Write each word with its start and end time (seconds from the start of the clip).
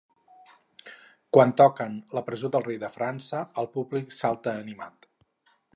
Quan 1.37 1.53
toquen 1.61 1.99
La 2.19 2.25
presó 2.31 2.51
del 2.57 2.67
rei 2.71 2.81
de 2.85 2.91
França 2.97 3.45
el 3.65 3.73
públic 3.79 4.21
salta 4.23 4.57
animat. 4.65 5.13